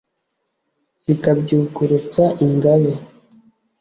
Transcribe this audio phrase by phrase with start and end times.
[1.01, 2.91] zikabyukurutsa ingabe,